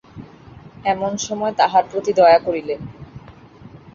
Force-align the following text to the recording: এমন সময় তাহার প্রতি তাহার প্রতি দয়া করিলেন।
এমন 0.85 1.11
সময় 1.17 1.53
তাহার 1.53 1.59
প্রতি 1.59 1.59
তাহার 1.59 1.85
প্রতি 1.89 2.11
দয়া 2.19 2.39
করিলেন। 2.39 2.79